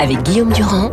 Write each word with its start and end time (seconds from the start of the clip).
avec 0.00 0.22
Guillaume 0.22 0.50
Durand 0.52 0.90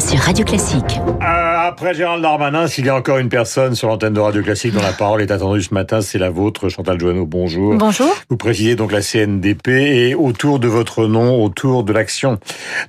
sur 0.00 0.18
Radio 0.18 0.44
Classique. 0.44 1.00
Euh, 1.22 1.68
après 1.68 1.94
Gérald 1.94 2.22
Darmanin, 2.22 2.66
s'il 2.66 2.86
y 2.86 2.88
a 2.88 2.96
encore 2.96 3.18
une 3.18 3.28
personne 3.28 3.76
sur 3.76 3.86
l'antenne 3.86 4.14
de 4.14 4.20
Radio 4.20 4.42
Classique 4.42 4.74
dont 4.74 4.82
la 4.82 4.92
parole 4.92 5.22
est 5.22 5.30
attendue 5.30 5.62
ce 5.62 5.72
matin, 5.72 6.00
c'est 6.00 6.18
la 6.18 6.28
vôtre, 6.28 6.68
Chantal 6.68 6.98
Joanneau. 6.98 7.24
Bonjour. 7.24 7.76
Bonjour. 7.76 8.12
Vous 8.28 8.36
présidez 8.36 8.74
donc 8.74 8.90
la 8.90 9.00
CNDP 9.00 9.68
et 9.68 10.14
autour 10.16 10.58
de 10.58 10.66
votre 10.66 11.06
nom, 11.06 11.40
autour 11.44 11.84
de 11.84 11.92
l'action 11.92 12.40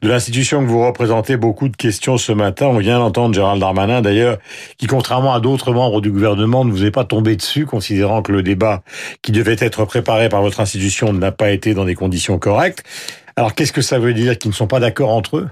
de 0.02 0.10
l'institution 0.10 0.64
que 0.64 0.68
vous 0.68 0.84
représentez, 0.84 1.38
beaucoup 1.38 1.70
de 1.70 1.78
questions 1.78 2.18
ce 2.18 2.32
matin. 2.32 2.66
On 2.66 2.80
vient 2.80 2.98
d'entendre 2.98 3.36
Gérald 3.36 3.62
Darmanin 3.62 4.02
d'ailleurs, 4.02 4.40
qui 4.80 4.88
contrairement 4.88 5.36
à 5.36 5.40
d'autres 5.40 5.72
membres 5.72 6.02
du 6.02 6.10
gouvernement 6.10 6.66
ne 6.66 6.72
vous 6.72 6.84
est 6.84 6.92
pas 6.92 7.06
tombé 7.06 7.36
dessus, 7.36 7.68
considérant 7.68 8.24
que 8.24 8.32
le 8.32 8.42
débat 8.42 8.82
qui 9.22 9.32
devait 9.32 9.58
être 9.60 9.86
préparé 9.86 10.30
par 10.30 10.42
votre 10.42 10.62
institution 10.62 11.14
n'a 11.14 11.32
pas 11.32 11.52
été 11.52 11.76
dans 11.76 11.86
des 11.86 11.96
conditions 11.96 12.40
correctes. 12.40 12.84
Alors 13.36 13.54
qu'est-ce 13.56 13.72
que 13.72 13.82
ça 13.82 14.00
veut 14.00 14.14
dire 14.14 14.38
qu'ils 14.38 14.52
ne 14.52 14.56
sont 14.56 14.68
pas 14.68 14.82
d'accord 14.82 15.12
entre 15.12 15.38
eux? 15.38 15.50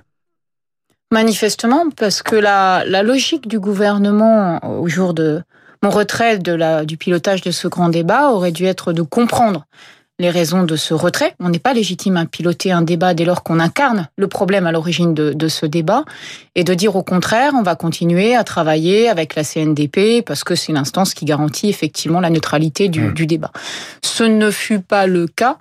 Manifestement, 1.12 1.90
parce 1.96 2.22
que 2.22 2.36
la, 2.36 2.84
logique 3.02 3.48
du 3.48 3.60
gouvernement 3.60 4.60
au 4.82 4.88
jour 4.90 5.14
de 5.14 5.42
mon 5.82 5.90
retrait 5.90 6.38
du 6.38 6.98
pilotage 6.98 7.42
de 7.42 7.52
ce 7.52 7.70
grand 7.70 7.88
débat 7.88 8.32
aurait 8.32 8.52
dû 8.52 8.66
être 8.66 8.92
de 8.92 9.04
comprendre 9.04 9.66
les 10.20 10.30
raisons 10.32 10.64
de 10.64 10.76
ce 10.76 10.94
retrait. 10.94 11.36
On 11.40 11.50
n'est 11.50 11.60
pas 11.60 11.74
légitime 11.74 12.18
à 12.18 12.26
piloter 12.26 12.72
un 12.72 12.82
débat 12.82 13.14
dès 13.14 13.24
lors 13.26 13.44
qu'on 13.44 13.60
incarne 13.60 14.08
le 14.18 14.28
problème 14.28 14.66
à 14.66 14.72
l'origine 14.72 15.14
de, 15.14 15.32
de, 15.34 15.48
ce 15.48 15.66
débat 15.66 16.06
et 16.56 16.64
de 16.64 16.74
dire 16.74 16.96
au 16.96 17.04
contraire, 17.04 17.54
on 17.56 17.62
va 17.62 17.76
continuer 17.76 18.36
à 18.36 18.44
travailler 18.44 19.10
avec 19.10 19.36
la 19.36 19.44
CNDP 19.44 20.26
parce 20.26 20.44
que 20.44 20.56
c'est 20.56 20.74
l'instance 20.74 21.14
qui 21.14 21.26
garantit 21.26 21.70
effectivement 21.70 22.20
la 22.20 22.32
neutralité 22.32 22.90
du, 22.90 23.02
mmh. 23.02 23.14
du, 23.14 23.28
débat. 23.28 23.52
Ce 24.02 24.24
ne 24.24 24.50
fut 24.50 24.80
pas 24.80 25.06
le 25.06 25.28
cas 25.28 25.58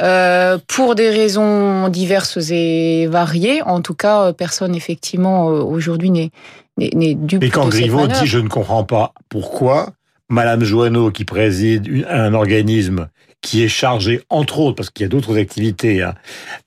euh, 0.00 0.58
pour 0.66 0.96
des 0.96 1.10
raisons 1.10 1.88
diverses 1.88 2.50
et 2.50 3.06
variées. 3.06 3.62
En 3.62 3.80
tout 3.80 3.94
cas, 3.94 4.32
personne 4.32 4.74
effectivement 4.74 5.50
euh, 5.50 5.62
aujourd'hui 5.62 6.10
n'est 6.10 6.30
n'est. 6.76 7.16
Et 7.40 7.50
quand 7.50 7.68
Griveaux 7.68 8.06
dit 8.06 8.26
je 8.26 8.38
ne 8.38 8.48
comprends 8.48 8.84
pas 8.84 9.12
pourquoi 9.28 9.92
Madame 10.28 10.62
Joanneau 10.62 11.10
qui 11.10 11.24
préside 11.24 12.06
un 12.08 12.34
organisme 12.34 13.08
qui 13.42 13.62
est 13.62 13.68
chargé, 13.68 14.22
entre 14.28 14.58
autres, 14.60 14.76
parce 14.76 14.90
qu'il 14.90 15.04
y 15.04 15.06
a 15.06 15.08
d'autres 15.08 15.38
activités, 15.38 16.02
hein, 16.02 16.14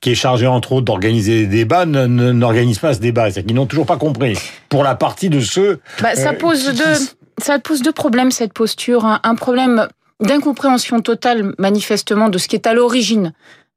qui 0.00 0.10
est 0.10 0.14
chargé, 0.14 0.46
entre 0.46 0.72
autres, 0.72 0.84
d'organiser 0.84 1.40
des 1.40 1.58
débats, 1.58 1.86
n'organise 1.86 2.78
pas 2.78 2.94
ce 2.94 3.00
débat. 3.00 3.30
C'est-à-dire 3.30 3.46
qu'ils 3.46 3.56
n'ont 3.56 3.66
toujours 3.66 3.86
pas 3.86 3.96
compris. 3.96 4.36
Pour 4.68 4.82
la 4.82 4.94
partie 4.94 5.28
de 5.28 5.40
ceux... 5.40 5.80
Bah, 6.02 6.14
ça, 6.14 6.30
euh, 6.30 6.32
pose 6.32 6.66
deux, 6.74 7.06
ça 7.38 7.58
pose 7.58 7.82
deux 7.82 7.92
problèmes, 7.92 8.30
cette 8.30 8.52
posture. 8.52 9.04
Un, 9.04 9.20
un 9.22 9.34
problème 9.36 9.88
d'incompréhension 10.20 11.00
totale, 11.00 11.54
manifestement, 11.58 12.28
de 12.28 12.38
ce 12.38 12.48
qui 12.48 12.56
est 12.56 12.66
à 12.66 12.74
l'origine 12.74 13.32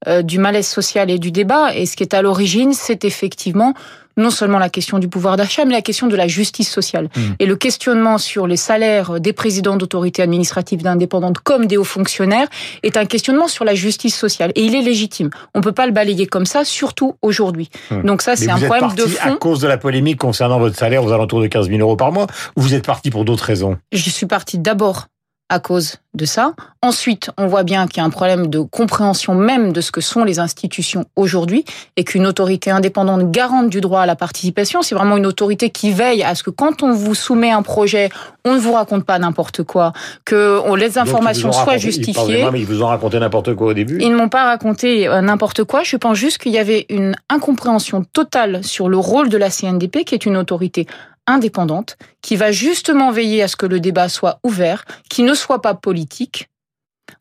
euh, 0.07 0.21
du 0.21 0.37
malaise 0.37 0.67
social 0.67 1.09
et 1.09 1.17
du 1.17 1.31
débat. 1.31 1.75
Et 1.75 1.85
ce 1.85 1.95
qui 1.95 2.03
est 2.03 2.13
à 2.13 2.21
l'origine, 2.21 2.73
c'est 2.73 3.03
effectivement 3.03 3.73
non 4.17 4.31
seulement 4.31 4.59
la 4.59 4.69
question 4.69 4.99
du 4.99 5.07
pouvoir 5.07 5.37
d'achat, 5.37 5.63
mais 5.65 5.73
la 5.73 5.81
question 5.81 6.07
de 6.07 6.15
la 6.15 6.27
justice 6.27 6.69
sociale. 6.69 7.05
Mmh. 7.15 7.21
Et 7.39 7.45
le 7.45 7.55
questionnement 7.55 8.17
sur 8.17 8.47
les 8.47 8.57
salaires 8.57 9.19
des 9.19 9.31
présidents 9.31 9.77
d'autorités 9.77 10.23
administratives 10.23 10.85
indépendantes 10.85 11.39
comme 11.39 11.67
des 11.67 11.77
hauts 11.77 11.83
fonctionnaires 11.83 12.47
est 12.83 12.97
un 12.97 13.05
questionnement 13.05 13.47
sur 13.47 13.63
la 13.63 13.75
justice 13.75 14.15
sociale. 14.15 14.51
Et 14.55 14.65
il 14.65 14.75
est 14.75 14.81
légitime. 14.81 15.29
On 15.53 15.59
ne 15.59 15.63
peut 15.63 15.71
pas 15.71 15.85
le 15.85 15.91
balayer 15.91 16.25
comme 16.25 16.45
ça, 16.45 16.65
surtout 16.65 17.15
aujourd'hui. 17.21 17.69
Mmh. 17.91 18.01
Donc 18.03 18.21
ça, 18.21 18.35
c'est 18.35 18.49
un 18.49 18.57
problème 18.57 18.93
de 18.95 19.03
fond. 19.03 19.33
à 19.33 19.35
cause 19.37 19.59
de 19.59 19.67
la 19.67 19.77
polémique 19.77 20.19
concernant 20.19 20.59
votre 20.59 20.75
salaire 20.75 21.03
aux 21.03 21.11
alentours 21.11 21.41
de 21.41 21.47
15 21.47 21.69
000 21.69 21.79
euros 21.79 21.95
par 21.95 22.11
mois, 22.11 22.27
ou 22.55 22.61
vous 22.61 22.73
êtes 22.73 22.85
parti 22.85 23.11
pour 23.11 23.25
d'autres 23.25 23.45
raisons? 23.45 23.77
Je 23.91 24.09
suis 24.09 24.25
parti 24.25 24.57
d'abord 24.57 25.07
à 25.49 25.59
cause 25.59 25.95
de 26.13 26.25
ça. 26.25 26.53
Ensuite, 26.81 27.31
on 27.37 27.47
voit 27.47 27.63
bien 27.63 27.87
qu'il 27.87 27.97
y 27.97 27.99
a 28.01 28.03
un 28.03 28.09
problème 28.09 28.47
de 28.47 28.59
compréhension 28.59 29.33
même 29.35 29.71
de 29.71 29.81
ce 29.81 29.91
que 29.91 30.01
sont 30.01 30.23
les 30.23 30.39
institutions 30.39 31.05
aujourd'hui 31.15 31.63
et 31.95 32.03
qu'une 32.03 32.25
autorité 32.25 32.71
indépendante 32.71 33.31
garante 33.31 33.69
du 33.69 33.79
droit 33.79 34.01
à 34.01 34.05
la 34.05 34.15
participation, 34.15 34.81
c'est 34.81 34.95
vraiment 34.95 35.15
une 35.15 35.25
autorité 35.25 35.69
qui 35.69 35.91
veille 35.91 36.23
à 36.23 36.35
ce 36.35 36.43
que 36.43 36.49
quand 36.49 36.83
on 36.83 36.91
vous 36.91 37.15
soumet 37.15 37.51
un 37.51 37.61
projet, 37.61 38.09
on 38.45 38.55
ne 38.55 38.59
vous 38.59 38.73
raconte 38.73 39.05
pas 39.05 39.19
n'importe 39.19 39.63
quoi, 39.63 39.93
que 40.25 40.75
les 40.75 40.97
informations 40.97 41.51
soient 41.51 41.63
raconté, 41.63 41.79
justifiées. 41.79 42.45
Ils, 42.53 42.59
ils 42.59 42.65
vous 42.65 42.83
ont 42.83 42.87
raconté 42.87 43.19
n'importe 43.19 43.53
quoi 43.55 43.67
au 43.67 43.73
début 43.73 43.99
Ils 44.01 44.11
ne 44.11 44.17
m'ont 44.17 44.29
pas 44.29 44.45
raconté 44.45 45.07
euh, 45.07 45.21
n'importe 45.21 45.63
quoi. 45.63 45.83
Je 45.83 45.95
pense 45.97 46.17
juste 46.17 46.39
qu'il 46.39 46.51
y 46.51 46.57
avait 46.57 46.85
une 46.89 47.15
incompréhension 47.29 48.03
totale 48.03 48.63
sur 48.63 48.89
le 48.89 48.97
rôle 48.97 49.29
de 49.29 49.37
la 49.37 49.49
CNDP, 49.49 50.03
qui 50.03 50.15
est 50.15 50.25
une 50.25 50.37
autorité 50.37 50.87
indépendante 51.27 51.97
qui 52.21 52.35
va 52.35 52.51
justement 52.51 53.11
veiller 53.11 53.43
à 53.43 53.47
ce 53.47 53.55
que 53.55 53.65
le 53.65 53.79
débat 53.79 54.09
soit 54.09 54.39
ouvert, 54.43 54.85
qui 55.09 55.23
ne 55.23 55.33
soit 55.33 55.61
pas 55.61 55.75
politique. 55.75 56.47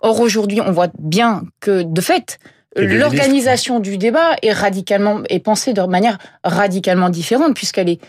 Or 0.01 0.21
aujourd'hui, 0.21 0.61
on 0.61 0.73
voit 0.73 0.91
bien 0.99 1.43
que 1.61 1.83
de 1.83 2.01
fait, 2.01 2.39
l'organisation 2.77 3.81
du 3.81 3.99
débat 3.99 4.37
est 4.43 4.53
radicalement 4.53 5.23
est 5.29 5.41
pensée 5.41 5.73
de 5.73 5.83
manière 5.83 6.19
radicalement 6.45 7.11
différente 7.11 7.55
puisqu'elle 7.55 7.89
est 7.89 8.01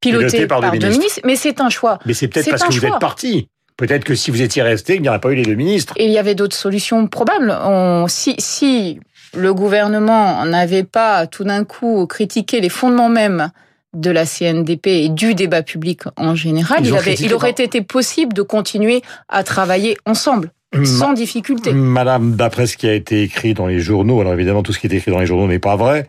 pilotée 0.00 0.46
par, 0.46 0.60
par, 0.60 0.72
deux 0.72 0.78
ministres. 0.78 0.98
ministres. 0.98 1.20
Mais 1.24 1.36
c'est 1.36 1.60
un 1.60 1.70
choix. 1.70 1.98
Mais 2.06 2.14
c'est 2.14 2.28
peut-être 2.28 2.50
parce 2.50 2.64
que 2.64 2.72
choix. 2.72 2.88
vous 2.88 2.94
êtes 2.94 3.00
parti. 3.00 3.48
Peut-être 3.76 4.04
que 4.04 4.14
si 4.14 4.30
vous 4.30 4.40
étiez 4.40 4.62
resté, 4.62 4.94
il 4.94 5.02
n'y 5.02 5.08
aurait 5.08 5.20
pas 5.20 5.30
eu 5.30 5.34
les 5.34 5.42
deux 5.42 5.54
ministres. 5.54 5.94
Et 5.96 6.06
il 6.06 6.12
y 6.12 6.18
avait 6.18 6.36
d'autres 6.36 6.56
solutions 6.56 7.06
probables. 7.08 7.50
On, 7.64 8.06
si, 8.06 8.36
si 8.38 9.00
le 9.34 9.52
gouvernement 9.52 10.44
n'avait 10.44 10.84
pas 10.84 11.26
tout 11.26 11.42
d'un 11.42 11.64
coup 11.64 12.06
critiqué 12.06 12.60
les 12.60 12.68
fondements 12.68 13.08
mêmes 13.08 13.50
de 13.94 14.10
la 14.10 14.26
CNDP 14.26 14.86
et 14.86 15.08
du 15.08 15.34
débat 15.34 15.62
public 15.62 16.02
en 16.16 16.34
général, 16.34 16.84
il, 16.84 16.94
avait, 16.94 17.14
il 17.14 17.34
aurait 17.34 17.50
été 17.50 17.82
possible 17.82 18.32
de 18.32 18.42
continuer 18.42 19.02
à 19.28 19.42
travailler 19.42 19.96
ensemble. 20.06 20.50
Sans 20.82 21.12
difficulté. 21.12 21.72
Madame, 21.72 22.34
d'après 22.34 22.66
ce 22.66 22.76
qui 22.76 22.88
a 22.88 22.94
été 22.94 23.22
écrit 23.22 23.54
dans 23.54 23.66
les 23.66 23.78
journaux, 23.78 24.20
alors 24.20 24.32
évidemment 24.32 24.62
tout 24.62 24.72
ce 24.72 24.80
qui 24.80 24.88
est 24.88 24.92
écrit 24.92 25.12
dans 25.12 25.20
les 25.20 25.26
journaux 25.26 25.46
n'est 25.46 25.60
pas 25.60 25.76
vrai, 25.76 26.08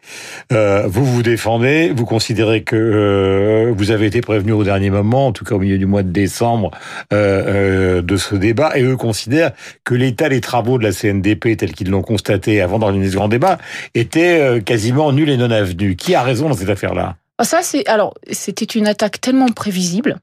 euh, 0.51 0.87
vous 0.87 1.05
vous 1.05 1.21
défendez, 1.21 1.93
vous 1.95 2.05
considérez 2.05 2.63
que 2.63 2.75
euh, 2.75 3.73
vous 3.77 3.91
avez 3.91 4.07
été 4.07 4.21
prévenu 4.21 4.53
au 4.53 4.63
dernier 4.63 4.89
moment, 4.89 5.27
en 5.27 5.31
tout 5.33 5.45
cas 5.45 5.55
au 5.55 5.59
milieu 5.59 5.77
du 5.77 5.85
mois 5.85 6.01
de 6.01 6.09
décembre, 6.09 6.71
euh, 7.13 8.01
de 8.01 8.17
ce 8.17 8.35
débat, 8.35 8.71
et 8.75 8.81
eux 8.81 8.97
considèrent 8.97 9.51
que 9.83 9.93
l'état 9.93 10.29
des 10.29 10.41
travaux 10.41 10.79
de 10.79 10.83
la 10.83 10.91
CNDP, 10.91 11.57
tels 11.57 11.73
qu'ils 11.73 11.91
l'ont 11.91 12.01
constaté 12.01 12.59
avant 12.61 12.79
d'organiser 12.79 13.11
ce 13.11 13.17
grand 13.17 13.27
débat, 13.27 13.59
était 13.93 14.61
quasiment 14.65 15.11
nul 15.11 15.29
et 15.29 15.37
non 15.37 15.51
avenu. 15.51 15.95
Qui 15.95 16.15
a 16.15 16.23
raison 16.23 16.49
dans 16.49 16.55
cette 16.55 16.69
affaire-là? 16.69 17.17
Ça, 17.43 17.61
c'est 17.61 17.85
alors 17.87 18.13
c'était 18.31 18.65
une 18.65 18.87
attaque 18.87 19.19
tellement 19.19 19.49
prévisible, 19.49 20.19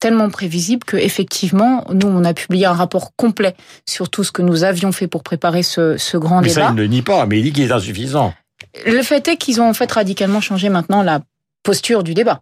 tellement 0.00 0.30
prévisible 0.30 0.84
que 0.84 0.96
effectivement, 0.96 1.84
nous, 1.92 2.08
on 2.08 2.24
a 2.24 2.34
publié 2.34 2.66
un 2.66 2.72
rapport 2.72 3.14
complet 3.16 3.54
sur 3.88 4.08
tout 4.08 4.24
ce 4.24 4.32
que 4.32 4.42
nous 4.42 4.64
avions 4.64 4.92
fait 4.92 5.06
pour 5.06 5.22
préparer 5.22 5.62
ce, 5.62 5.96
ce 5.96 6.16
grand 6.16 6.40
mais 6.40 6.48
débat. 6.48 6.62
Ça, 6.62 6.68
il 6.70 6.74
ne 6.74 6.82
le 6.82 6.88
nie 6.88 7.02
pas, 7.02 7.26
mais 7.26 7.38
il 7.38 7.44
dit 7.44 7.52
qu'il 7.52 7.64
est 7.64 7.72
insuffisant. 7.72 8.34
Le 8.86 9.02
fait 9.02 9.28
est 9.28 9.36
qu'ils 9.36 9.60
ont 9.60 9.68
en 9.68 9.74
fait 9.74 9.90
radicalement 9.90 10.40
changé 10.40 10.68
maintenant 10.68 11.02
la 11.02 11.20
posture 11.62 12.02
du 12.02 12.14
débat. 12.14 12.40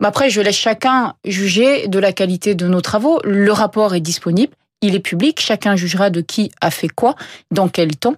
Mais 0.00 0.08
après, 0.08 0.30
je 0.30 0.40
laisse 0.40 0.56
chacun 0.56 1.14
juger 1.24 1.88
de 1.88 1.98
la 1.98 2.12
qualité 2.12 2.54
de 2.54 2.68
nos 2.68 2.80
travaux. 2.80 3.20
Le 3.24 3.50
rapport 3.52 3.94
est 3.94 4.00
disponible, 4.00 4.52
il 4.80 4.94
est 4.94 5.00
public, 5.00 5.40
chacun 5.40 5.74
jugera 5.74 6.10
de 6.10 6.20
qui 6.20 6.52
a 6.60 6.70
fait 6.70 6.88
quoi, 6.88 7.16
dans 7.50 7.68
quel 7.68 7.96
temps. 7.96 8.16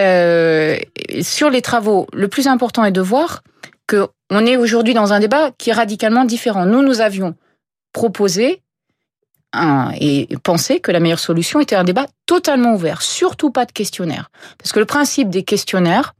Euh, 0.00 0.76
sur 1.22 1.50
les 1.50 1.62
travaux, 1.62 2.06
le 2.12 2.28
plus 2.28 2.46
important 2.46 2.84
est 2.84 2.92
de 2.92 3.00
voir 3.00 3.42
que 3.86 4.08
on 4.30 4.46
est 4.46 4.56
aujourd'hui 4.56 4.94
dans 4.94 5.12
un 5.12 5.20
débat 5.20 5.50
qui 5.58 5.70
est 5.70 5.74
radicalement 5.74 6.24
différent. 6.24 6.66
Nous, 6.66 6.82
nous 6.82 7.00
avions 7.00 7.34
proposé 7.92 8.62
un, 9.52 9.92
et 10.00 10.28
pensé 10.42 10.80
que 10.80 10.90
la 10.90 11.00
meilleure 11.00 11.18
solution 11.18 11.60
était 11.60 11.76
un 11.76 11.84
débat 11.84 12.06
totalement 12.26 12.74
ouvert, 12.74 13.02
surtout 13.02 13.50
pas 13.50 13.66
de 13.66 13.72
questionnaire. 13.72 14.30
Parce 14.58 14.72
que 14.72 14.80
le 14.80 14.86
principe 14.86 15.30
des 15.30 15.44
questionnaires, 15.44 16.14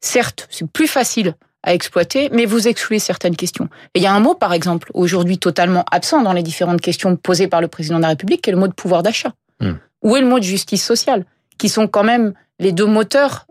certes, 0.00 0.48
c'est 0.50 0.68
plus 0.70 0.86
facile 0.88 1.34
à 1.62 1.74
exploiter, 1.74 2.30
mais 2.32 2.46
vous 2.46 2.68
excluez 2.68 3.00
certaines 3.00 3.36
questions. 3.36 3.68
Et 3.94 3.98
il 3.98 4.02
y 4.02 4.06
a 4.06 4.14
un 4.14 4.20
mot, 4.20 4.34
par 4.34 4.52
exemple, 4.52 4.90
aujourd'hui 4.94 5.38
totalement 5.38 5.84
absent 5.90 6.22
dans 6.22 6.32
les 6.32 6.44
différentes 6.44 6.80
questions 6.80 7.16
posées 7.16 7.48
par 7.48 7.60
le 7.60 7.68
président 7.68 7.96
de 7.96 8.02
la 8.02 8.08
République, 8.08 8.42
qui 8.42 8.50
est 8.50 8.52
le 8.52 8.58
mot 8.58 8.68
de 8.68 8.72
pouvoir 8.72 9.02
d'achat. 9.02 9.32
Mmh. 9.60 9.72
Où 10.02 10.16
est 10.16 10.20
le 10.20 10.28
mot 10.28 10.38
de 10.38 10.44
justice 10.44 10.84
sociale, 10.84 11.24
qui 11.58 11.68
sont 11.68 11.88
quand 11.88 12.04
même 12.04 12.34
les 12.60 12.72
deux 12.72 12.86
moteurs 12.86 13.46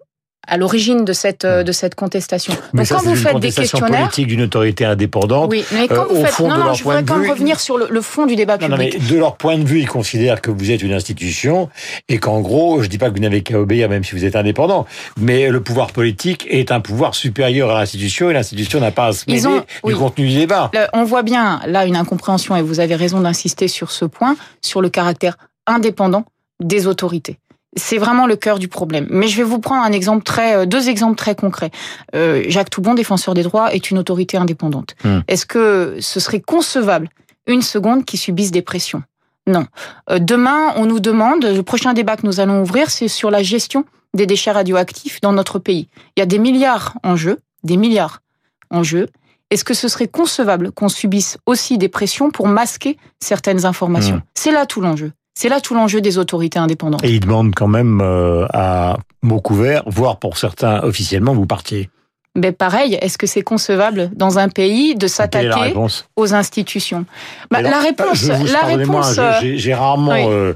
à 0.47 0.57
l'origine 0.57 1.06
de 1.06 1.13
cette 1.13 1.45
euh, 1.45 1.63
de 1.63 1.71
cette 1.71 1.95
contestation. 1.95 2.53
Mais 2.74 2.80
Donc 2.80 2.88
ça, 2.88 2.95
quand 2.95 3.03
vous 3.03 3.15
faites 3.15 3.39
des 3.39 3.51
questionnaires 3.51 4.01
politique 4.01 4.27
d'une 4.27 4.42
autorité 4.42 4.86
indépendante, 4.86 5.50
oui, 5.51 5.65
mais 5.74 5.88
quand 5.88 6.03
euh, 6.03 6.07
vous 6.09 6.25
faites, 6.25 6.33
fond 6.33 6.47
non, 6.50 6.57
non, 6.57 6.74
je 6.74 6.83
voudrais 6.83 7.03
quand 7.03 7.18
même 7.18 7.30
revenir 7.30 7.59
sur 7.59 7.77
le, 7.77 7.88
le, 7.89 8.01
fond 8.01 8.25
du 8.25 8.36
débat 8.36 8.57
non, 8.57 8.68
public. 8.68 8.94
Non, 8.94 9.00
mais 9.01 9.09
de 9.09 9.19
leur 9.19 9.38
point 9.38 9.57
de 9.57 9.63
vue, 9.63 9.80
ils 9.80 9.88
considèrent 9.88 10.42
que 10.42 10.51
vous 10.51 10.71
êtes 10.71 10.83
une 10.83 10.94
institution 10.94 11.69
et 12.09 12.18
qu'en 12.18 12.42
gros, 12.42 12.81
je 12.81 12.88
dis 12.88 12.97
pas 12.97 13.09
que 13.09 13.15
vous 13.15 13.21
n'avez 13.21 13.42
qu'à 13.42 13.59
obéir 13.59 13.89
même 13.89 14.03
si 14.03 14.13
vous 14.13 14.25
êtes 14.25 14.36
indépendant, 14.36 14.86
mais 15.18 15.50
le 15.50 15.62
pouvoir 15.62 15.92
politique 15.92 16.45
est 16.50 16.71
un 16.71 16.80
pouvoir 16.80 17.15
supérieur 17.15 17.71
à 17.71 17.80
l'institution 17.80 18.30
et 18.30 18.33
l'institution 18.33 18.80
n'a 18.80 18.91
pas 18.91 19.07
à 19.07 19.13
se 19.13 19.25
mêler 19.27 19.45
ont, 19.45 19.59
du 19.59 19.65
oui. 19.83 19.94
contenu 19.94 20.27
du 20.27 20.36
débat. 20.36 20.71
Le, 20.74 20.86
on 20.94 21.03
voit 21.03 21.24
bien 21.24 21.62
là 21.68 21.86
une 21.86 21.95
incompréhension 21.95 22.56
et 22.56 22.62
vous 22.62 22.80
avez 22.80 22.95
raison 22.95 23.21
d'insister 23.21 23.68
sur 23.68 23.91
ce 23.91 24.06
point, 24.06 24.36
sur 24.62 24.81
le 24.81 24.89
caractère 24.89 25.38
indépendant 25.68 26.25
des 26.59 26.88
autorités. 26.88 27.38
C'est 27.75 27.98
vraiment 27.98 28.25
le 28.25 28.36
cœur 28.36 28.60
du 28.60 28.68
problème. 28.68 29.07
Mais 29.10 29.27
je 29.27 29.38
vais 29.38 29.44
vous 29.44 29.60
prendre 29.60 29.83
un 29.83 29.92
exemple 29.92 30.24
très, 30.24 30.66
deux 30.66 30.88
exemples 30.89 31.16
très 31.16 31.36
concrets. 31.36 31.72
Euh, 32.16 32.44
Jacques 32.48 32.69
Toubon, 32.69 32.94
défenseur 32.94 33.33
des 33.33 33.44
droits, 33.44 33.74
est 33.74 33.92
une 33.92 33.98
autorité 33.98 34.38
indépendante. 34.38 34.95
Mmh. 35.04 35.19
Est-ce 35.27 35.45
que 35.45 35.98
ce 36.00 36.19
serait 36.19 36.39
concevable 36.39 37.10
une 37.48 37.62
seconde 37.62 38.06
qui 38.06 38.18
subisse 38.18 38.51
des 38.51 38.62
pressions? 38.62 39.04
Non. 39.48 39.68
Euh, 40.10 40.19
demain, 40.19 40.74
on 40.77 40.86
nous 40.86 41.00
demande, 41.00 41.44
le 41.44 41.63
prochain 41.63 41.94
débat 41.94 42.16
que 42.16 42.25
nous 42.25 42.39
allons 42.39 42.62
ouvrir, 42.62 42.89
c'est 42.89 43.10
sur 43.10 43.30
la 43.30 43.44
gestion 43.44 43.86
des 44.13 44.25
déchets 44.25 44.51
radioactifs 44.51 45.19
dans 45.22 45.33
notre 45.33 45.60
pays. 45.60 45.89
Il 46.16 46.22
y 46.22 46.24
a 46.24 46.25
des 46.25 46.39
milliards 46.39 46.98
en 47.04 47.16
jeu, 47.16 47.39
des 47.63 47.77
milliards. 47.77 48.22
en 48.69 48.83
jeu 48.83 49.07
est-ce 49.51 49.63
que 49.63 49.74
ce 49.74 49.88
serait 49.88 50.07
concevable 50.07 50.72
qu'on 50.72 50.89
subisse 50.89 51.38
aussi 51.45 51.77
des 51.77 51.88
pressions 51.88 52.31
pour 52.31 52.48
masquer 52.48 52.98
certaines 53.22 53.66
informations? 53.66 54.18
Mmh. 54.18 54.24
C'est 54.33 54.51
là 54.51 54.66
tout 54.66 54.81
l'enjeu. 54.81 55.12
C'est 55.37 55.49
là 55.49 55.59
tout 55.59 55.75
l'enjeu 55.75 55.99
des 55.99 56.17
autorités 56.17 56.59
indépendantes. 56.59 57.03
Et 57.03 57.11
ils 57.11 57.19
demandent 57.19 57.53
quand 57.53 57.67
même 57.67 57.99
euh, 58.01 58.45
à 58.53 58.97
mots 59.21 59.41
couverts, 59.41 59.83
voire 59.85 60.17
pour 60.17 60.37
certains 60.37 60.81
officiellement, 60.83 61.33
vous 61.33 61.45
partiez. 61.45 61.89
Mais 62.35 62.51
pareil, 62.51 62.97
est-ce 63.01 63.17
que 63.17 63.27
c'est 63.27 63.41
concevable 63.41 64.11
dans 64.13 64.39
un 64.39 64.49
pays 64.49 64.95
de 64.95 65.07
s'attaquer 65.07 65.73
aux 66.15 66.33
institutions? 66.33 67.05
Bah, 67.51 67.61
La 67.61 67.79
réponse, 67.79 68.23
la 68.27 68.61
réponse. 68.65 69.19
J'ai 69.41 69.73
rarement 69.73 70.13
euh, 70.15 70.53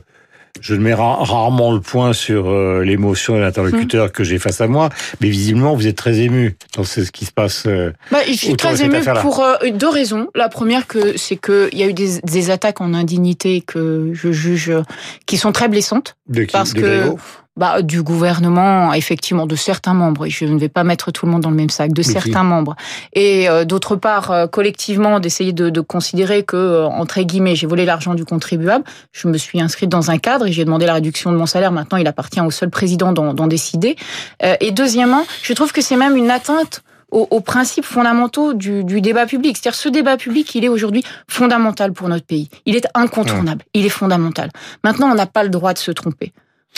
je 0.62 0.76
mets 0.76 0.94
rarement 0.94 1.72
le 1.72 1.82
point 1.82 2.14
sur 2.14 2.50
euh, 2.50 2.84
l'émotion 2.84 3.36
de 3.36 3.40
l'interlocuteur 3.40 4.08
mmh. 4.08 4.12
que 4.12 4.24
j'ai 4.24 4.40
face 4.40 4.62
à 4.62 4.68
moi, 4.68 4.90
mais 5.22 5.30
visiblement 5.30 5.76
vous 5.76 5.88
êtes 5.88 5.96
très 5.96 6.20
ému 6.20 6.56
dans 6.76 6.84
ce 6.84 7.02
qui 7.02 7.26
se 7.26 7.32
passe. 7.32 7.64
Euh, 7.66 7.92
bah, 8.12 8.20
je 8.28 8.34
suis 8.34 8.56
très 8.56 8.82
ému 8.84 9.00
pour 9.22 9.42
euh, 9.42 9.56
deux 9.74 9.90
raisons. 9.90 10.28
La 10.36 10.50
première, 10.50 10.88
que 10.88 11.18
c'est 11.18 11.38
qu'il 11.38 11.78
y 11.78 11.84
a 11.84 11.88
eu 11.88 11.94
des, 11.94 12.20
des, 12.22 12.50
attaques 12.50 12.82
en 12.82 12.94
indignité 12.94 13.62
que 13.62 14.12
je 14.14 14.32
juge 14.32 14.74
qui 15.26 15.38
sont 15.38 15.52
très 15.52 15.68
blessantes. 15.68 16.16
De 16.28 16.44
qui, 16.44 16.52
parce 16.52 16.74
que 16.74 17.14
bah, 17.56 17.82
du 17.82 18.04
gouvernement, 18.04 18.94
effectivement, 18.94 19.46
de 19.46 19.56
certains 19.56 19.94
membres. 19.94 20.26
Et 20.26 20.30
je 20.30 20.46
ne 20.46 20.58
vais 20.58 20.70
pas 20.70 20.86
mettre 20.86 21.12
tout 21.12 21.26
le 21.26 21.32
monde 21.32 21.42
dans 21.42 21.50
le 21.50 21.58
même 21.58 21.70
sac, 21.70 21.92
de 21.92 22.02
certains 22.02 22.44
membres. 22.44 22.76
Et 23.14 23.50
euh, 23.50 23.66
d'autre 23.66 23.98
part, 23.98 24.32
euh, 24.32 24.48
collectivement, 24.48 25.20
d'essayer 25.20 25.52
de, 25.52 25.70
de, 25.70 25.82
considérer 25.82 26.44
que, 26.44 26.56
euh, 26.56 26.86
entre 26.88 27.20
guillemets, 27.22 27.58
j'ai 27.58 27.68
volé 27.68 27.84
l'argent 27.86 28.14
du 28.14 28.24
contribuable. 28.24 28.86
Je 29.12 29.28
me 29.28 29.38
suis 29.38 29.60
inscrite 29.60 29.90
dans 29.90 30.10
un 30.10 30.18
cadre 30.18 30.48
et 30.48 30.54
j'ai 30.54 30.64
demandé 30.64 30.86
la 30.86 30.94
réduction 30.94 31.34
de 31.34 31.38
mon 31.38 31.46
salaire. 31.46 31.74
Maintenant, 31.74 31.98
il 31.98 32.08
appartient 32.08 32.40
au 32.40 32.52
seul 32.52 32.70
président 32.70 33.12
d'en 33.12 33.48
décider. 33.48 33.98
et 34.42 34.72
deuxièmement, 34.72 35.26
je 35.42 35.54
trouve 35.54 35.74
que 35.74 35.82
c'est 35.82 35.98
même 35.98 36.16
une 36.16 36.32
atteinte 36.32 36.82
aux, 37.12 37.28
aux, 37.30 37.42
principes 37.42 37.86
fondamentaux 37.86 38.54
du, 38.54 38.84
du 38.84 39.02
débat 39.02 39.26
public. 39.26 39.58
C'est-à-dire 39.58 39.78
ce 39.78 39.90
débat 39.90 40.18
public, 40.18 40.54
il 40.56 40.64
est 40.64 40.70
aujourd'hui 40.70 41.04
fondamental 41.28 41.92
pour 41.92 42.08
notre 42.08 42.26
pays. 42.26 42.50
Il 42.66 42.76
est 42.76 42.88
incontournable. 42.94 43.66
Il 43.74 43.86
est 43.86 43.90
fondamental. 43.90 44.50
Maintenant, 44.84 45.12
on 45.12 45.16
n'a 45.16 45.26
pas 45.26 45.44
le 45.44 45.50
droit 45.50 45.74
de 45.74 45.80
se 45.80 45.92
tromper. 45.92 46.32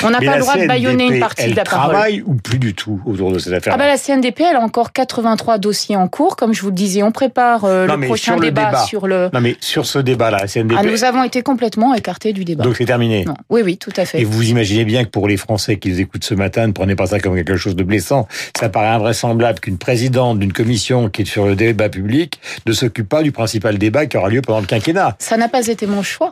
On 0.04 0.10
n'a 0.10 0.20
pas 0.20 0.36
le 0.36 0.42
droit 0.42 0.58
de 0.58 0.68
baïonner 0.68 1.08
une 1.08 1.20
partie 1.20 1.52
de 1.52 1.56
la 1.56 1.64
parole. 1.64 1.92
Travaille 1.92 2.24
ou 2.26 2.36
plus 2.36 2.60
du 2.60 2.74
tout 2.74 3.00
autour 3.06 3.32
de 3.32 3.40
cette 3.40 3.54
affaire 3.54 3.74
ah 3.74 3.78
bah 3.78 3.88
La 3.88 3.98
CNDP, 3.98 4.42
elle 4.42 4.56
a 4.56 4.62
encore 4.62 4.92
83 4.92 5.58
dossiers 5.58 5.96
en 5.96 6.08
cours. 6.08 6.36
Comme 6.36 6.54
je 6.54 6.62
vous 6.62 6.70
le 6.70 6.76
disais, 6.76 7.04
on 7.04 7.12
prépare 7.12 7.66
euh, 7.66 7.86
le 7.86 8.08
prochain 8.08 8.38
débat, 8.38 8.84
sur 8.86 9.08
le... 9.08 9.30
Non 9.34 9.42
mais 9.42 9.56
sur 9.60 9.86
ce 9.86 10.00
débat-là, 10.00 10.40
la 10.42 10.48
CNDP... 10.48 10.78
Ah, 10.80 10.84
nous 10.84 11.04
avons 11.04 11.24
été 11.24 11.44
complètement 11.44 11.94
écartés 11.94 12.34
du 12.34 12.46
débat. 12.46 12.64
Donc 12.64 12.78
c'est 12.78 12.86
terminé 12.86 13.26
non. 13.26 13.36
Oui, 13.50 13.62
oui, 13.64 13.78
tout 13.78 13.92
à 13.98 14.06
fait. 14.06 14.22
Et 14.22 14.24
vous 14.24 14.50
imaginez 14.50 14.86
bien 14.86 15.04
que 15.04 15.10
pour 15.10 15.28
les 15.28 15.38
Français 15.38 15.78
qui 15.78 15.90
les 15.90 16.02
écoutent 16.02 16.24
ce 16.24 16.34
matin, 16.34 16.68
ne 16.68 16.72
prenez 16.72 16.96
pas 16.96 17.08
ça 17.08 17.20
comme 17.20 17.36
quelque 17.36 17.58
chose 17.58 17.76
de 17.76 17.84
blessant. 17.84 18.28
Ça 18.60 18.70
paraît 18.70 18.88
invraisemblable 18.88 19.60
qu'une 19.60 19.78
présidente 19.78 20.40
d'une 20.40 20.54
commission 20.54 21.10
qui 21.10 21.24
est 21.24 21.26
sur 21.26 21.46
le 21.46 21.56
débat 21.56 21.90
public 21.90 22.40
ne 22.66 22.74
s'occupe 22.74 23.08
pas 23.08 23.24
du 23.24 23.32
principal 23.32 23.78
débat 23.78 24.06
qui 24.06 24.18
aura 24.18 24.30
lieu 24.30 24.42
pendant 24.42 24.62
le 24.62 24.66
quinquennat. 24.66 25.16
Ça 25.20 25.38
n'a 25.38 25.48
pas 25.48 25.68
été 25.68 25.86
mon 25.86 26.04
choix. 26.04 26.32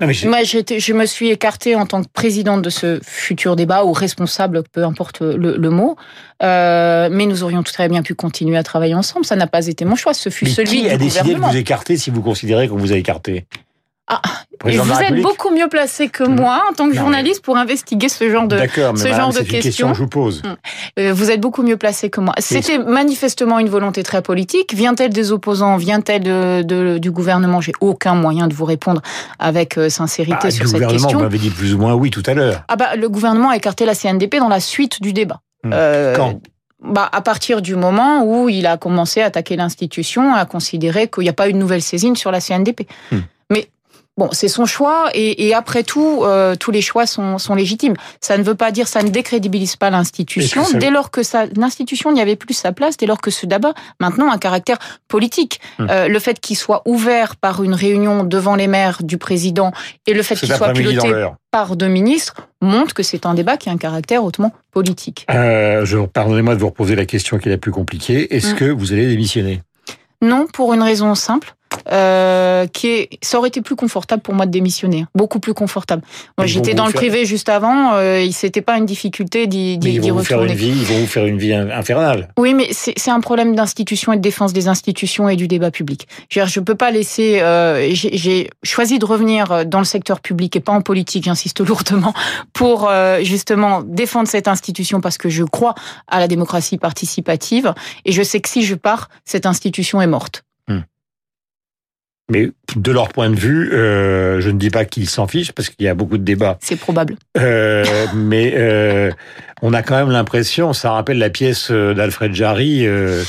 Moi, 0.00 0.12
je 0.12 0.92
me 0.92 1.06
suis 1.06 1.30
écartée 1.30 1.74
en 1.74 1.84
tant 1.84 2.04
que 2.04 2.08
présidente 2.08 2.62
de 2.62 2.70
ce 2.70 3.00
futur 3.02 3.56
débat 3.56 3.84
ou 3.84 3.92
responsable, 3.92 4.62
peu 4.62 4.84
importe 4.84 5.22
le, 5.22 5.70
mot. 5.70 5.96
Euh, 6.40 7.08
mais 7.10 7.26
nous 7.26 7.42
aurions 7.42 7.64
tout 7.64 7.72
très 7.72 7.88
bien 7.88 8.02
pu 8.02 8.14
continuer 8.14 8.56
à 8.56 8.62
travailler 8.62 8.94
ensemble. 8.94 9.24
Ça 9.24 9.34
n'a 9.34 9.48
pas 9.48 9.66
été 9.66 9.84
mon 9.84 9.96
choix. 9.96 10.14
Ce 10.14 10.28
fut 10.28 10.44
mais 10.44 10.50
celui 10.52 10.82
qui 10.82 10.88
a 10.88 10.96
décidé 10.96 11.34
de 11.34 11.40
vous 11.40 11.56
écarter 11.56 11.96
si 11.96 12.10
vous 12.10 12.22
considérez 12.22 12.68
qu'on 12.68 12.76
vous 12.76 12.92
a 12.92 12.96
écarté? 12.96 13.46
Ah, 14.10 14.22
et 14.66 14.78
vous 14.78 15.00
êtes 15.00 15.20
beaucoup 15.20 15.50
mieux 15.50 15.68
placé 15.68 16.08
que 16.08 16.24
moi 16.24 16.64
en 16.70 16.72
tant 16.72 16.88
que 16.88 16.94
journaliste 16.94 17.42
pour 17.42 17.56
investiguer 17.56 18.08
ce 18.08 18.30
genre 18.30 18.48
de 18.48 18.58
ce 18.58 19.08
genre 19.08 19.32
de 19.32 19.40
questions. 19.40 19.60
Question 19.60 19.94
je 19.94 19.98
vous 20.00 20.08
pose. 20.08 20.42
Vous 20.96 21.30
êtes 21.30 21.40
beaucoup 21.40 21.62
mieux 21.62 21.76
placé 21.76 22.10
que 22.10 22.20
moi. 22.20 22.34
C'était 22.38 22.78
manifestement 22.78 23.58
une 23.58 23.68
volonté 23.68 24.02
très 24.02 24.22
politique. 24.22 24.74
Vient-elle 24.74 25.12
des 25.12 25.32
opposants? 25.32 25.76
Vient-elle 25.76 26.22
de, 26.22 26.98
du 26.98 27.10
gouvernement? 27.10 27.60
J'ai 27.60 27.72
aucun 27.80 28.14
moyen 28.14 28.48
de 28.48 28.54
vous 28.54 28.64
répondre 28.64 29.02
avec 29.38 29.76
euh, 29.76 29.88
sincérité 29.88 30.38
bah, 30.42 30.50
sur 30.50 30.66
cette 30.66 30.80
question. 30.80 30.80
Le 30.80 30.86
gouvernement, 30.86 31.18
vous 31.18 31.24
m'avez 31.24 31.38
dit 31.38 31.50
plus 31.50 31.74
ou 31.74 31.78
moins 31.78 31.94
oui 31.94 32.10
tout 32.10 32.22
à 32.26 32.34
l'heure. 32.34 32.64
Ah 32.68 32.76
bah 32.76 32.96
le 32.96 33.08
gouvernement 33.08 33.50
a 33.50 33.56
écarté 33.56 33.84
la 33.84 33.94
CNDP 33.94 34.36
dans 34.36 34.48
la 34.48 34.60
suite 34.60 35.02
du 35.02 35.12
débat. 35.12 35.40
Hum. 35.64 35.72
Euh, 35.74 36.16
Quand? 36.16 36.40
bah, 36.82 37.08
à 37.10 37.20
partir 37.20 37.62
du 37.62 37.74
moment 37.74 38.24
où 38.24 38.48
il 38.48 38.66
a 38.66 38.76
commencé 38.76 39.20
à 39.20 39.26
attaquer 39.26 39.56
l'institution, 39.56 40.34
à 40.34 40.44
considérer 40.46 41.08
qu'il 41.08 41.24
n'y 41.24 41.28
a 41.28 41.34
pas 41.34 41.48
eu 41.48 41.52
de 41.52 41.58
nouvelle 41.58 41.82
saisine 41.82 42.16
sur 42.16 42.30
la 42.30 42.40
CNDP. 42.40 42.86
Hum. 43.12 43.22
Mais 43.50 43.68
Bon, 44.18 44.28
c'est 44.32 44.48
son 44.48 44.66
choix 44.66 45.10
et, 45.14 45.46
et 45.46 45.54
après 45.54 45.84
tout, 45.84 46.22
euh, 46.24 46.56
tous 46.56 46.72
les 46.72 46.82
choix 46.82 47.06
sont, 47.06 47.38
sont, 47.38 47.54
légitimes. 47.54 47.94
Ça 48.20 48.36
ne 48.36 48.42
veut 48.42 48.56
pas 48.56 48.72
dire, 48.72 48.88
ça 48.88 49.04
ne 49.04 49.10
décrédibilise 49.10 49.76
pas 49.76 49.90
l'institution. 49.90 50.64
Dès 50.74 50.90
lors 50.90 51.12
que 51.12 51.20
l'institution 51.56 52.10
n'y 52.12 52.20
avait 52.20 52.34
plus 52.34 52.54
sa 52.54 52.72
place, 52.72 52.96
dès 52.96 53.06
lors 53.06 53.20
que 53.20 53.30
ce 53.30 53.46
débat 53.46 53.74
maintenant 54.00 54.28
a 54.28 54.34
un 54.34 54.38
caractère 54.38 54.78
politique, 55.06 55.60
hum. 55.78 55.86
euh, 55.88 56.08
le 56.08 56.18
fait 56.18 56.40
qu'il 56.40 56.56
soit 56.56 56.82
ouvert 56.84 57.36
par 57.36 57.62
une 57.62 57.74
réunion 57.74 58.24
devant 58.24 58.56
les 58.56 58.66
maires 58.66 59.04
du 59.04 59.18
président 59.18 59.70
et 60.08 60.14
le 60.14 60.22
fait 60.24 60.34
qu'il 60.34 60.52
soit 60.52 60.72
piloté 60.72 61.28
par 61.52 61.76
deux 61.76 61.86
ministres 61.86 62.34
montre 62.60 62.94
que 62.94 63.04
c'est 63.04 63.24
un 63.24 63.34
débat 63.34 63.56
qui 63.56 63.68
a 63.68 63.72
un 63.72 63.78
caractère 63.78 64.24
hautement 64.24 64.52
politique. 64.72 65.26
Euh, 65.30 65.86
Pardonnez-moi 66.12 66.56
de 66.56 66.60
vous 66.60 66.66
reposer 66.66 66.96
la 66.96 67.06
question 67.06 67.38
qui 67.38 67.48
est 67.48 67.52
la 67.52 67.58
plus 67.58 67.70
compliquée. 67.70 68.34
Est-ce 68.34 68.48
hum. 68.48 68.56
que 68.56 68.64
vous 68.64 68.92
allez 68.92 69.06
démissionner? 69.06 69.62
Non, 70.20 70.48
pour 70.52 70.74
une 70.74 70.82
raison 70.82 71.14
simple 71.14 71.54
euh, 71.90 72.66
qui 72.66 72.88
est, 72.88 73.10
ça 73.22 73.38
aurait 73.38 73.48
été 73.48 73.60
plus 73.60 73.76
confortable 73.76 74.22
pour 74.22 74.34
moi 74.34 74.46
de 74.46 74.50
démissionner, 74.50 75.06
beaucoup 75.14 75.40
plus 75.40 75.54
confortable. 75.54 76.02
Moi, 76.36 76.46
j'étais 76.46 76.74
dans 76.74 76.86
le 76.86 76.92
privé 76.92 77.24
juste 77.24 77.48
avant, 77.48 77.94
euh, 77.94 78.26
c'était 78.32 78.62
pas 78.62 78.76
une 78.78 78.86
difficulté 78.86 79.46
d'y 79.46 79.76
retourner. 80.10 80.54
Vie, 80.54 80.68
ils 80.68 80.84
vont 80.86 80.98
vous 80.98 81.06
faire 81.06 81.26
une 81.26 81.38
vie 81.38 81.54
infernale. 81.54 82.28
Oui, 82.38 82.54
mais 82.54 82.68
c'est 82.72 83.10
un 83.10 83.20
problème 83.20 83.54
d'institution 83.54 84.12
et 84.12 84.16
de 84.16 84.22
défense 84.22 84.52
des 84.52 84.68
institutions 84.68 85.28
et 85.28 85.36
du 85.36 85.48
débat 85.48 85.70
public. 85.70 86.08
Je, 86.28 86.44
je 86.44 86.60
peux 86.60 86.74
pas 86.74 86.90
laisser. 86.90 87.40
Euh, 87.40 87.88
J'ai 87.92 88.50
choisi 88.62 88.98
de 88.98 89.04
revenir 89.04 89.66
dans 89.66 89.78
le 89.78 89.84
secteur 89.84 90.20
public 90.20 90.56
et 90.56 90.60
pas 90.60 90.72
en 90.72 90.80
politique, 90.80 91.24
j'insiste 91.24 91.60
lourdement, 91.66 92.14
pour 92.52 92.88
euh, 92.88 93.22
justement 93.22 93.82
défendre 93.82 94.28
cette 94.28 94.48
institution 94.48 95.00
parce 95.00 95.18
que 95.18 95.28
je 95.28 95.44
crois 95.44 95.74
à 96.06 96.20
la 96.20 96.28
démocratie 96.28 96.78
participative 96.78 97.74
et 98.04 98.12
je 98.12 98.22
sais 98.22 98.40
que 98.40 98.48
si 98.48 98.62
je 98.62 98.74
pars, 98.74 99.08
cette 99.24 99.46
institution 99.46 100.00
est 100.00 100.06
morte. 100.06 100.44
Mais 102.30 102.50
de 102.76 102.92
leur 102.92 103.08
point 103.08 103.30
de 103.30 103.36
vue, 103.36 103.72
euh, 103.72 104.40
je 104.40 104.50
ne 104.50 104.58
dis 104.58 104.68
pas 104.68 104.84
qu'ils 104.84 105.08
s'en 105.08 105.26
fichent 105.26 105.52
parce 105.52 105.70
qu'il 105.70 105.86
y 105.86 105.88
a 105.88 105.94
beaucoup 105.94 106.18
de 106.18 106.24
débats. 106.24 106.58
C'est 106.60 106.76
probable. 106.76 107.16
Euh, 107.38 107.84
mais 108.14 108.52
euh, 108.54 109.10
on 109.62 109.72
a 109.72 109.82
quand 109.82 109.96
même 109.96 110.10
l'impression, 110.10 110.74
ça 110.74 110.92
rappelle 110.92 111.18
la 111.18 111.30
pièce 111.30 111.70
d'Alfred 111.70 112.34
Jarry, 112.34 112.86
euh, 112.86 113.24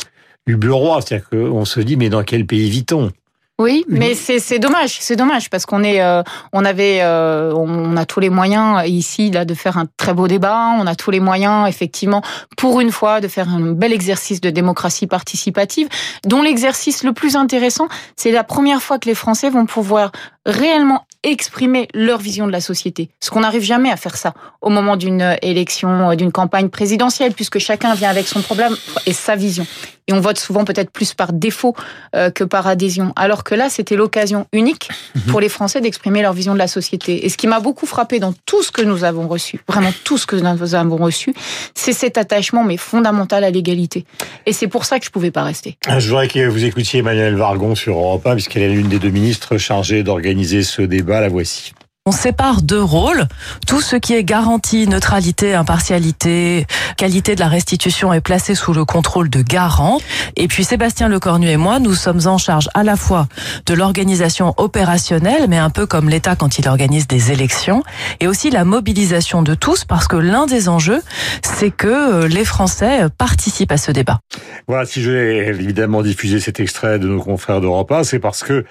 Roi, 0.48 1.02
c'est-à-dire 1.02 1.30
qu'on 1.30 1.64
se 1.64 1.80
dit 1.80 1.96
mais 1.96 2.10
dans 2.10 2.24
quel 2.24 2.46
pays 2.46 2.70
vit-on? 2.70 3.12
Oui, 3.60 3.84
mais 3.90 4.16
c'est 4.16 4.58
dommage, 4.58 5.00
c'est 5.02 5.18
dommage 5.18 5.50
parce 5.50 5.66
qu'on 5.66 5.84
est, 5.84 6.02
euh, 6.02 6.24
on 6.54 6.64
avait, 6.64 7.00
euh, 7.02 7.52
on 7.54 7.98
a 7.98 8.06
tous 8.06 8.22
les 8.22 8.30
moyens 8.30 8.88
ici 8.88 9.32
là 9.32 9.44
de 9.44 9.54
faire 9.54 9.78
un 9.78 9.86
très 9.98 10.14
beau 10.14 10.30
débat. 10.30 10.70
On 10.80 10.88
a 10.88 10.96
tous 10.96 11.12
les 11.12 11.20
moyens 11.20 11.68
effectivement 11.68 12.22
pour 12.56 12.80
une 12.80 12.90
fois 12.90 13.20
de 13.20 13.28
faire 13.28 13.50
un 13.50 13.74
bel 13.74 13.92
exercice 13.92 14.40
de 14.40 14.50
démocratie 14.50 15.08
participative, 15.08 15.90
dont 16.26 16.42
l'exercice 16.42 17.04
le 17.04 17.12
plus 17.12 17.36
intéressant, 17.36 17.90
c'est 18.16 18.32
la 18.32 18.46
première 18.46 18.82
fois 18.82 18.98
que 18.98 19.10
les 19.10 19.16
Français 19.16 19.50
vont 19.50 19.66
pouvoir 19.66 20.14
réellement 20.46 21.06
exprimer 21.24 21.90
leur 21.94 22.20
vision 22.20 22.48
de 22.48 22.54
la 22.54 22.62
société. 22.62 23.10
Ce 23.20 23.30
qu'on 23.30 23.42
n'arrive 23.42 23.64
jamais 23.64 23.92
à 23.92 23.98
faire 23.98 24.16
ça 24.16 24.34
au 24.62 24.70
moment 24.70 24.96
d'une 24.96 25.36
élection, 25.42 26.16
d'une 26.16 26.32
campagne 26.32 26.70
présidentielle, 26.70 27.34
puisque 27.34 27.60
chacun 27.60 27.94
vient 27.94 28.10
avec 28.10 28.26
son 28.26 28.42
problème 28.42 28.74
et 29.06 29.12
sa 29.12 29.36
vision 29.36 29.68
et 30.10 30.14
on 30.14 30.20
vote 30.20 30.40
souvent 30.40 30.66
peut-être 30.66 30.90
plus 30.90 31.14
par 31.14 31.32
défaut 31.32 31.76
euh, 32.16 32.32
que 32.32 32.44
par 32.44 32.66
adhésion. 32.66 33.14
Alors 33.16 33.44
que 33.44 33.54
là, 33.54 33.70
c'était 33.70 33.96
l'occasion 33.96 34.48
unique 34.52 34.90
mhm. 35.16 35.22
pour 35.32 35.40
les 35.40 35.50
Français 35.50 35.82
d'exprimer 35.82 36.24
leur 36.24 36.34
vision 36.34 36.54
de 36.54 36.58
la 36.58 36.68
société. 36.68 37.26
Et 37.26 37.30
ce 37.30 37.38
qui 37.38 37.46
m'a 37.46 37.60
beaucoup 37.60 37.86
frappé 37.86 38.20
dans 38.20 38.34
tout 38.46 38.64
ce 38.64 38.72
que 38.72 38.82
nous 38.82 39.04
avons 39.04 39.28
reçu, 39.28 39.62
vraiment 39.68 39.92
tout 40.04 40.18
ce 40.18 40.26
que 40.26 40.36
nous 40.36 40.76
avons 40.76 40.98
reçu, 40.98 41.34
c'est 41.76 41.94
cet 41.94 42.18
attachement 42.18 42.64
mais 42.64 42.78
fondamental 42.78 43.44
à 43.44 43.52
l'égalité. 43.52 44.06
Et 44.48 44.54
c'est 44.54 44.68
pour 44.68 44.86
ça 44.86 45.00
que 45.00 45.06
je 45.06 45.12
pouvais 45.12 45.32
pas 45.32 45.44
rester. 45.44 45.78
Ah, 45.86 46.00
je 46.00 46.10
voudrais 46.10 46.28
que 46.28 46.48
vous 46.48 46.66
écoutiez 46.66 47.02
Emmanuel 47.02 47.36
Vargon 47.36 47.76
sur 47.76 47.96
Europe 47.96 48.26
1, 48.26 48.34
puisqu'elle 48.34 48.64
est 48.64 48.70
l'une 48.70 48.90
des 48.90 49.00
deux 49.00 49.10
ministres 49.10 49.58
chargées 49.58 50.02
d'organiser 50.02 50.64
ce 50.64 50.82
débat. 50.82 51.22
La 51.22 51.30
voici. 51.30 51.74
On 52.10 52.12
sépare 52.12 52.64
deux 52.64 52.82
rôles. 52.82 53.28
Tout 53.68 53.82
ce 53.82 53.96
qui 53.96 54.16
est 54.16 54.24
garantie, 54.24 54.88
neutralité, 54.88 55.54
impartialité, 55.54 56.66
qualité 56.98 57.36
de 57.36 57.40
la 57.40 57.48
restitution 57.48 58.12
est 58.14 58.20
placé 58.20 58.56
sous 58.56 58.74
le 58.74 58.84
contrôle 58.84 59.30
de 59.30 59.44
garant. 59.44 60.00
Et 60.36 60.48
puis 60.48 60.64
Sébastien 60.64 61.08
Lecornu 61.08 61.48
et 61.48 61.58
moi, 61.58 61.78
nous 61.78 61.94
sommes 61.94 62.22
en 62.26 62.40
charge 62.40 62.68
à 62.74 62.84
la 62.84 62.96
fois 62.96 63.28
de 63.68 63.76
l'organisation 63.76 64.56
opérationnelle, 64.58 65.46
mais 65.50 65.60
un 65.60 65.70
peu 65.70 65.86
comme 65.86 66.10
l'État 66.10 66.36
quand 66.36 66.58
il 66.58 66.68
organise 66.68 67.06
des 67.06 67.32
élections, 67.32 67.84
et 68.20 68.28
aussi 68.28 68.50
la 68.50 68.66
mobilisation 68.66 69.44
de 69.44 69.54
tous, 69.54 69.86
parce 69.86 70.08
que 70.08 70.16
l'un 70.16 70.48
des 70.48 70.68
enjeux, 70.68 71.04
c'est 71.44 71.70
que 71.70 72.24
euh, 72.24 72.28
les 72.28 72.44
Français 72.44 73.02
participent 73.20 73.72
à 73.72 73.78
ce 73.78 73.92
débat. 73.92 74.20
Voilà, 74.68 74.88
si 74.88 75.04
je 75.04 75.12
évidemment 75.12 76.02
diffuser 76.02 76.40
cet 76.40 76.60
extrait 76.60 76.98
de 76.98 77.08
nos 77.08 77.22
confrères 77.22 77.62
d'Europe 77.62 77.92
1, 77.92 78.04
c'est 78.04 78.20
parce 78.20 78.44
que 78.44 78.66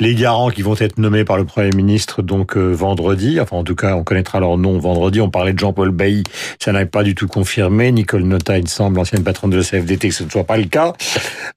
les 0.00 0.16
garants 0.16 0.50
qui 0.50 0.62
vont 0.62 0.74
être 0.76 0.98
nommés 0.98 1.24
par 1.24 1.36
le 1.36 1.44
Premier 1.44 1.70
ministre, 1.70 2.22
donc 2.22 2.56
euh, 2.56 2.79
vendredi. 2.80 3.38
Enfin, 3.40 3.58
en 3.58 3.64
tout 3.64 3.76
cas, 3.76 3.94
on 3.94 4.02
connaîtra 4.02 4.40
leur 4.40 4.58
nom 4.58 4.78
vendredi. 4.78 5.20
On 5.20 5.30
parlait 5.30 5.52
de 5.52 5.58
Jean-Paul 5.58 5.90
Bailly. 5.90 6.24
Ça 6.58 6.72
n'a 6.72 6.84
pas 6.86 7.02
du 7.02 7.14
tout 7.14 7.28
confirmé. 7.28 7.92
Nicole 7.92 8.24
Nota, 8.24 8.58
il 8.58 8.68
semble, 8.68 8.96
l'ancienne 8.96 9.22
patronne 9.22 9.50
de 9.50 9.58
la 9.58 9.62
CFDT, 9.62 10.08
que 10.08 10.14
ce 10.14 10.24
ne 10.24 10.30
soit 10.30 10.44
pas 10.44 10.56
le 10.56 10.64
cas. 10.64 10.94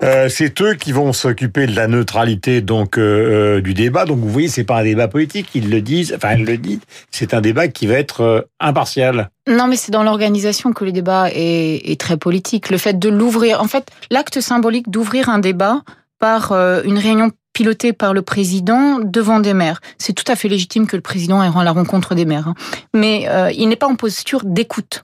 Euh, 0.03 0.27
c'est 0.29 0.61
eux 0.61 0.75
qui 0.75 0.91
vont 0.91 1.13
s'occuper 1.13 1.65
de 1.65 1.75
la 1.75 1.87
neutralité 1.87 2.61
donc 2.61 2.97
euh, 2.97 3.57
euh, 3.57 3.61
du 3.61 3.73
débat. 3.73 4.05
Donc 4.05 4.19
vous 4.19 4.29
voyez, 4.29 4.49
c'est 4.49 4.63
pas 4.63 4.79
un 4.79 4.83
débat 4.83 5.07
politique. 5.07 5.47
Ils 5.55 5.69
le 5.69 5.81
disent. 5.81 6.13
Enfin, 6.15 6.31
elle 6.33 6.43
le 6.43 6.57
dit. 6.57 6.79
C'est 7.09 7.33
un 7.33 7.41
débat 7.41 7.67
qui 7.67 7.87
va 7.87 7.95
être 7.95 8.47
impartial. 8.59 9.29
Non, 9.47 9.67
mais 9.67 9.75
c'est 9.75 9.91
dans 9.91 10.03
l'organisation 10.03 10.73
que 10.73 10.85
le 10.85 10.91
débat 10.91 11.29
est, 11.31 11.91
est, 11.91 11.99
très 11.99 12.17
politique. 12.17 12.69
Le 12.69 12.77
fait 12.77 12.97
de 12.97 13.09
l'ouvrir, 13.09 13.61
en 13.61 13.67
fait, 13.67 13.87
l'acte 14.11 14.39
symbolique 14.41 14.89
d'ouvrir 14.89 15.29
un 15.29 15.39
débat 15.39 15.81
par 16.19 16.53
une 16.53 16.97
réunion 16.97 17.31
pilotée 17.53 17.93
par 17.93 18.13
le 18.13 18.21
président 18.21 18.99
devant 18.99 19.39
des 19.39 19.53
maires. 19.53 19.79
C'est 19.97 20.13
tout 20.13 20.29
à 20.29 20.35
fait 20.35 20.49
légitime 20.49 20.87
que 20.87 20.95
le 20.95 21.01
président 21.01 21.43
ait 21.43 21.51
à 21.55 21.63
la 21.63 21.71
rencontre 21.71 22.15
des 22.15 22.25
maires. 22.25 22.49
Hein. 22.49 22.55
Mais 22.93 23.27
euh, 23.29 23.51
il 23.51 23.69
n'est 23.69 23.75
pas 23.75 23.87
en 23.87 23.95
posture 23.95 24.41
d'écoute. 24.43 25.03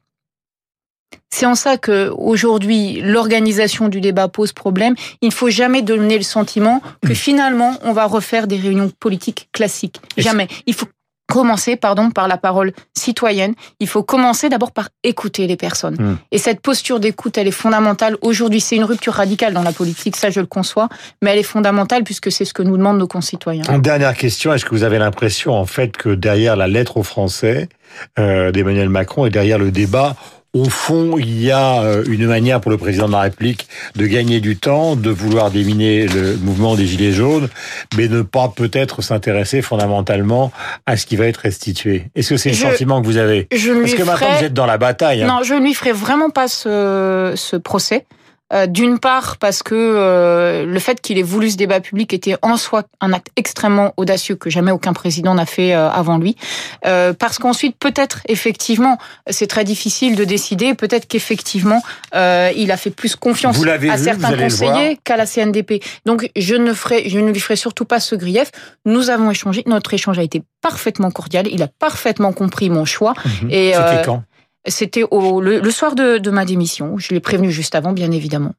C'est 1.32 1.46
en 1.46 1.56
ça 1.56 1.78
que 1.78 2.12
aujourd'hui 2.18 3.02
l'organisation 3.02 3.88
du 3.88 4.02
débat 4.02 4.28
pose 4.28 4.52
problème. 4.52 4.96
Il 5.22 5.30
ne 5.30 5.34
faut 5.34 5.50
jamais 5.50 5.82
donner 5.82 6.18
le 6.18 6.24
sentiment 6.24 6.82
que 7.06 7.14
finalement 7.14 7.78
on 7.84 7.94
va 7.94 8.06
refaire 8.06 8.48
des 8.48 8.58
réunions 8.58 8.92
politiques 9.00 9.48
classiques. 9.54 10.02
Jamais. 10.18 10.48
Il 10.66 10.74
faut 10.74 10.88
commencer 11.30 11.76
pardon 11.76 12.10
par 12.10 12.28
la 12.28 12.38
parole 12.38 12.74
citoyenne. 12.98 13.54
Il 13.80 13.88
faut 13.88 14.04
commencer 14.04 14.50
d'abord 14.50 14.72
par 14.72 14.90
écouter 15.04 15.48
les 15.48 15.56
personnes. 15.56 15.96
Mmh. 16.00 16.18
Et 16.32 16.38
cette 16.38 16.60
posture 16.60 17.00
d'écoute, 17.00 17.38
elle 17.38 17.48
est 17.48 17.52
fondamentale. 17.52 18.18
Aujourd'hui, 18.22 18.60
c'est 18.60 18.76
une 18.76 18.84
rupture 18.84 19.14
radicale 19.14 19.54
dans 19.54 19.62
la 19.62 19.72
politique, 19.72 20.16
ça 20.16 20.30
je 20.30 20.40
le 20.40 20.48
conçois, 20.48 20.90
mais 21.22 21.32
elle 21.32 21.40
est 21.40 21.44
fondamentale 21.44 22.04
puisque 22.04 22.32
c'est 22.32 22.46
ce 22.46 22.54
que 22.54 22.64
nous 22.64 22.78
demandent 22.78 22.98
nos 22.98 23.08
concitoyens. 23.08 23.64
Une 23.70 23.82
dernière 23.82 24.16
question, 24.16 24.52
est-ce 24.54 24.66
que 24.66 24.72
vous 24.72 24.84
avez 24.84 24.98
l'impression 24.98 25.54
en 25.54 25.66
fait 25.66 25.96
que 25.96 26.10
derrière 26.10 26.56
la 26.56 26.68
lettre 26.68 26.98
aux 26.98 27.04
Français 27.04 27.70
euh, 28.18 28.52
d'Emmanuel 28.52 28.90
Macron 28.90 29.26
et 29.26 29.30
derrière 29.30 29.60
le 29.60 29.72
débat, 29.72 30.16
au 30.54 30.66
fond, 30.66 31.18
il 31.18 31.42
y 31.42 31.52
a 31.52 31.82
euh, 31.84 32.04
une 32.08 32.26
manière 32.26 32.60
pour 32.60 32.72
le 32.72 32.78
président 32.78 33.08
de 33.08 33.12
la 33.12 33.22
République 33.22 33.68
de 33.96 34.06
gagner 34.08 34.40
du 34.40 34.58
temps, 34.58 34.96
de 34.96 35.10
vouloir 35.12 35.52
déminer 35.52 36.08
le 36.08 36.38
mouvement 36.38 36.76
des 36.76 36.88
Gilets 36.88 37.12
jaunes, 37.12 37.50
mais 37.96 38.08
ne 38.08 38.24
pas 38.24 38.52
peut-être 38.56 39.04
s'intéresser 39.04 39.62
fondamentalement 39.62 40.52
à 40.88 40.98
ce 40.98 41.06
qui 41.06 41.16
va 41.18 41.28
être 41.28 41.38
restitué. 41.38 42.06
Est-ce 42.16 42.30
que 42.32 42.38
c'est 42.38 42.50
le 42.50 42.56
sentiment 42.56 43.00
que 43.02 43.06
vous 43.06 43.18
avez? 43.18 43.48
je 43.54 43.72
Parce 43.72 43.92
que 43.92 43.98
ferai... 43.98 44.06
maintenant 44.06 44.38
vous 44.40 44.44
êtes 44.46 44.54
dans 44.54 44.66
la 44.66 44.80
bataille. 44.80 45.22
Hein. 45.22 45.28
Non, 45.28 45.44
je 45.44 45.54
ne 45.54 45.60
lui 45.62 45.74
ferai 45.76 45.92
vraiment 45.92 46.32
pas 46.32 46.48
ce, 46.48 47.34
ce 47.36 47.56
procès. 47.56 48.06
Euh, 48.52 48.66
D'une 48.66 49.00
part 49.00 49.38
parce 49.38 49.62
que 49.62 49.76
euh, 49.76 50.66
le 50.66 50.80
fait 50.80 51.02
qu'il 51.02 51.18
ait 51.18 51.24
voulu 51.24 51.52
ce 51.52 51.58
débat 51.58 51.80
public 51.80 52.14
était 52.14 52.36
en 52.42 52.58
soi 52.58 52.84
un 53.00 53.14
acte 53.14 53.28
extrêmement 53.36 53.94
audacieux 53.98 54.36
que 54.36 54.50
jamais 54.50 54.72
aucun 54.72 54.94
président 54.94 55.36
n'a 55.36 55.46
fait 55.46 55.74
euh, 55.74 55.90
avant 55.90 56.18
lui. 56.18 56.36
parce 56.82 57.38
qu'ensuite 57.38 57.78
peut-être 57.78 58.22
effectivement 58.28 58.98
c'est 59.30 59.48
très 59.48 59.64
difficile 59.64 60.16
de 60.16 60.24
décider. 60.24 60.74
Peut-être 60.74 61.08
qu'effectivement 61.08 61.82
euh, 62.16 62.52
il 62.56 62.72
a 62.72 62.78
fait 62.78 62.90
plus 62.90 63.16
confiance 63.16 63.64
à 63.66 63.78
vu, 63.78 63.90
certains 63.98 64.36
conseillers 64.36 65.00
qu'à 65.04 65.18
la 65.18 65.26
CNDP. 65.26 65.84
Donc 66.06 66.30
je 66.36 66.56
ne 66.56 66.74
ferai, 66.74 67.10
je 67.10 67.20
ne 67.20 67.32
lui 67.32 67.40
ferai 67.40 67.56
surtout 67.56 67.86
pas 67.86 68.00
ce 68.00 68.16
grief. 68.16 68.52
Nous 68.86 69.10
avons 69.10 69.30
échangé. 69.32 69.64
Notre 69.68 69.94
échange 69.94 70.18
a 70.18 70.24
été 70.24 70.42
parfaitement 70.62 71.12
cordial. 71.12 71.48
Il 71.52 71.62
a 71.62 71.68
parfaitement 71.68 72.34
compris 72.34 72.70
mon 72.70 72.86
choix. 72.86 73.14
Mmh. 73.44 73.52
Et 73.52 73.74
c'était 73.74 74.06
quand? 74.06 74.24
C'était 74.70 75.04
au, 75.04 75.42
le, 75.42 75.60
le, 75.60 75.72
soir 75.72 75.96
de, 75.96 76.18
de 76.18 76.32
ma 76.32 76.46
démission. 76.46 76.98
Je 76.98 77.14
l'ai 77.14 77.20
prévenu 77.20 77.52
juste 77.52 77.76
avant, 77.76 77.92
bien 77.92 78.12
évidemment. 78.12 78.54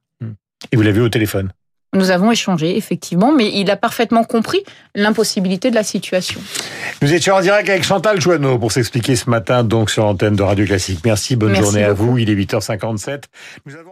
Et 0.71 0.75
vous 0.75 0.83
l'avez 0.83 1.01
au 1.01 1.09
téléphone 1.09 1.51
nous 1.93 2.09
avons 2.09 2.31
échangé, 2.31 2.77
effectivement, 2.77 3.33
mais 3.33 3.51
il 3.53 3.69
a 3.69 3.75
parfaitement 3.75 4.23
compris 4.23 4.63
l'impossibilité 4.95 5.71
de 5.71 5.75
la 5.75 5.83
situation. 5.83 6.39
Nous 7.01 7.13
étions 7.13 7.35
en 7.35 7.41
direct 7.41 7.67
avec 7.67 7.83
Chantal 7.83 8.21
Joanneau 8.21 8.57
pour 8.57 8.71
s'expliquer 8.71 9.17
ce 9.17 9.29
matin, 9.29 9.65
donc, 9.65 9.89
sur 9.89 10.03
l'antenne 10.03 10.35
de 10.35 10.43
Radio 10.43 10.65
Classique. 10.65 10.99
Merci, 11.03 11.35
bonne 11.35 11.51
Merci 11.51 11.63
journée 11.63 11.85
beaucoup. 11.89 12.03
à 12.03 12.11
vous. 12.11 12.17
Il 12.17 12.29
est 12.29 12.35
8h57. 12.35 13.23
Nous 13.65 13.75
avons 13.75 13.91